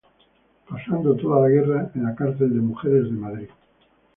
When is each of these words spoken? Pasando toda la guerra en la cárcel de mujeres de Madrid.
Pasando 0.67 1.15
toda 1.15 1.41
la 1.41 1.49
guerra 1.49 1.91
en 1.93 2.01
la 2.05 2.15
cárcel 2.15 2.55
de 2.55 2.59
mujeres 2.59 3.03
de 3.03 3.11
Madrid. 3.11 3.49